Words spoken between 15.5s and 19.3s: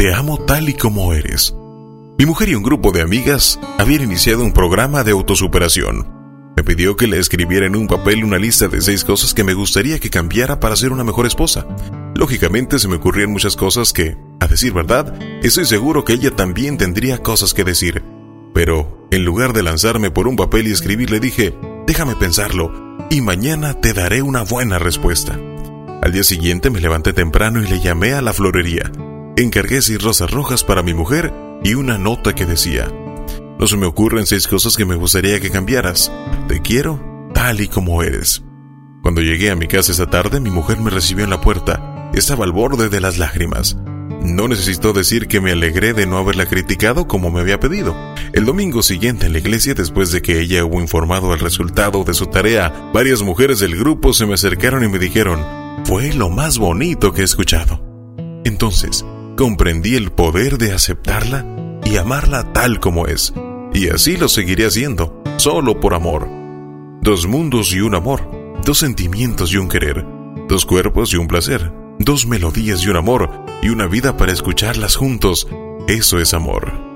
seguro que ella también tendría cosas que decir. Pero, en